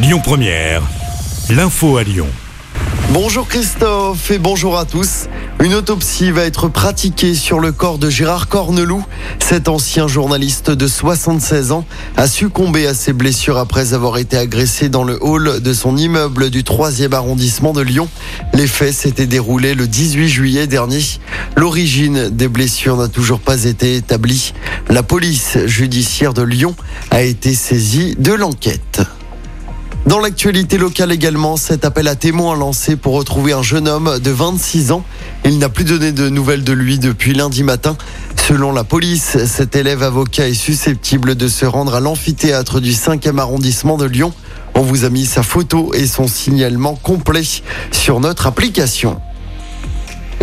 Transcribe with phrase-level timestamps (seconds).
[0.00, 0.82] Lyon Première,
[1.50, 2.28] l'info à Lyon.
[3.10, 5.26] Bonjour Christophe et bonjour à tous.
[5.60, 9.04] Une autopsie va être pratiquée sur le corps de Gérard Corneloup.
[9.40, 11.84] Cet ancien journaliste de 76 ans
[12.16, 16.50] a succombé à ses blessures après avoir été agressé dans le hall de son immeuble
[16.50, 18.08] du 3e arrondissement de Lyon.
[18.54, 21.02] Les faits s'étaient déroulés le 18 juillet dernier.
[21.56, 24.54] L'origine des blessures n'a toujours pas été établie.
[24.90, 26.76] La police judiciaire de Lyon
[27.10, 29.00] a été saisie de l'enquête.
[30.08, 34.30] Dans l'actualité locale également, cet appel à témoins lancé pour retrouver un jeune homme de
[34.30, 35.04] 26 ans.
[35.44, 37.94] Il n'a plus donné de nouvelles de lui depuis lundi matin.
[38.34, 43.38] Selon la police, cet élève avocat est susceptible de se rendre à l'amphithéâtre du 5e
[43.38, 44.32] arrondissement de Lyon.
[44.74, 47.42] On vous a mis sa photo et son signalement complet
[47.92, 49.20] sur notre application.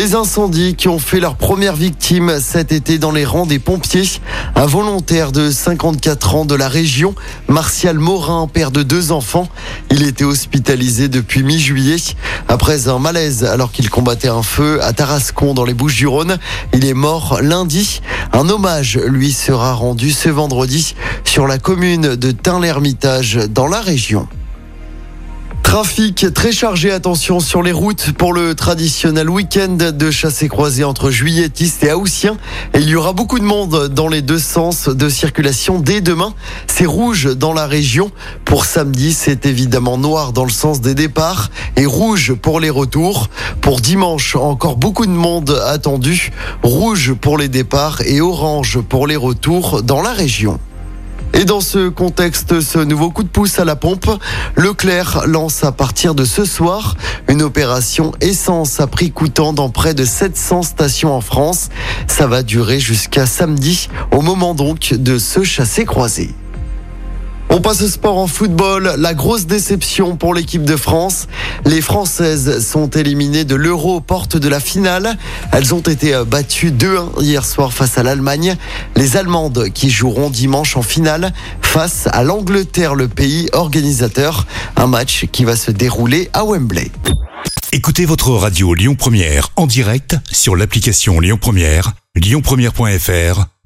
[0.00, 4.08] Les incendies qui ont fait leur première victime cet été dans les rangs des pompiers.
[4.56, 7.14] Un volontaire de 54 ans de la région,
[7.48, 9.46] Martial Morin, père de deux enfants.
[9.90, 11.98] Il était hospitalisé depuis mi-juillet
[12.48, 16.38] après un malaise alors qu'il combattait un feu à Tarascon dans les Bouches-du-Rhône.
[16.72, 18.00] Il est mort lundi.
[18.32, 24.26] Un hommage lui sera rendu ce vendredi sur la commune de Tain-l'Hermitage dans la région.
[25.70, 31.12] Trafic très chargé, attention sur les routes pour le traditionnel week-end de chassé croisé entre
[31.12, 32.38] juilletistes et haussiens.
[32.74, 36.34] Et il y aura beaucoup de monde dans les deux sens de circulation dès demain.
[36.66, 38.10] C'est rouge dans la région.
[38.44, 43.28] Pour samedi, c'est évidemment noir dans le sens des départs et rouge pour les retours.
[43.60, 46.32] Pour dimanche, encore beaucoup de monde attendu.
[46.64, 50.58] Rouge pour les départs et orange pour les retours dans la région.
[51.40, 54.10] Et dans ce contexte, ce nouveau coup de pouce à la pompe,
[54.56, 56.98] Leclerc lance à partir de ce soir
[57.30, 61.70] une opération essence à prix coûtant dans près de 700 stations en France.
[62.08, 66.34] Ça va durer jusqu'à samedi, au moment donc de ce chassé croisé.
[67.52, 68.94] On passe au sport en football.
[68.96, 71.26] La grosse déception pour l'équipe de France.
[71.64, 75.18] Les Françaises sont éliminées de l'Euro aux de la finale.
[75.52, 78.56] Elles ont été battues 2-1 hier soir face à l'Allemagne.
[78.94, 84.46] Les Allemandes qui joueront dimanche en finale face à l'Angleterre, le pays organisateur.
[84.76, 86.92] Un match qui va se dérouler à Wembley.
[87.72, 93.46] Écoutez votre radio Lyon Première en direct sur l'application Lyon Première, lyonpremière.fr